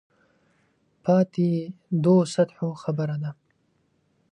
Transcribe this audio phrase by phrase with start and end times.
[1.03, 1.49] پاتې
[2.03, 3.31] دوو سطحو خبره ده.